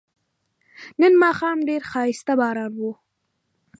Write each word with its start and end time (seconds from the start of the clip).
نن 1.01 1.13
ماښام 1.23 1.57
ډیر 1.69 1.81
خایسته 1.91 2.33
باران 2.39 2.73
و 2.79 2.83